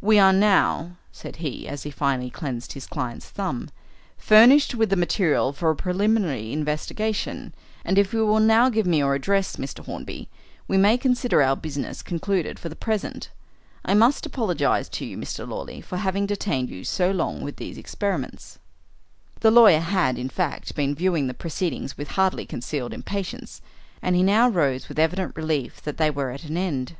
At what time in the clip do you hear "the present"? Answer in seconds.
12.68-13.30